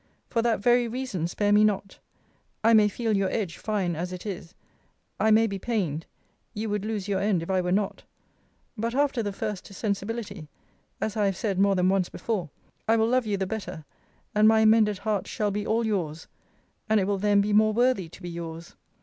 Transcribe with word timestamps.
For 0.31 0.41
that 0.41 0.61
very 0.61 0.87
reason 0.87 1.27
spare 1.27 1.51
me 1.51 1.63
not. 1.63 1.99
I 2.63 2.73
may 2.73 2.87
feel 2.87 3.15
your 3.15 3.29
edge, 3.29 3.57
fine 3.59 3.95
as 3.95 4.11
it 4.11 4.25
is. 4.25 4.55
I 5.19 5.29
may 5.29 5.45
be 5.45 5.59
pained: 5.59 6.07
you 6.55 6.71
would 6.71 6.83
lose 6.85 7.07
you 7.07 7.19
end 7.19 7.43
if 7.43 7.51
I 7.51 7.61
were 7.61 7.71
not: 7.71 8.03
but 8.75 8.95
after 8.95 9.21
the 9.21 9.31
first 9.31 9.71
sensibility 9.71 10.47
(as 10.99 11.15
I 11.15 11.25
have 11.27 11.37
said 11.37 11.59
more 11.59 11.75
than 11.75 11.89
once 11.89 12.09
before) 12.09 12.49
I 12.87 12.95
will 12.97 13.09
love 13.09 13.27
you 13.27 13.37
the 13.37 13.45
better, 13.45 13.85
and 14.33 14.47
my 14.47 14.61
amended 14.61 14.97
heart 14.97 15.27
shall 15.27 15.51
be 15.51 15.67
all 15.67 15.85
yours; 15.85 16.25
and 16.89 16.99
it 16.99 17.05
will 17.05 17.19
then 17.19 17.39
be 17.39 17.53
more 17.53 17.71
worthy 17.71 18.09
to 18.09 18.21
be 18.23 18.29
yours. 18.31 18.75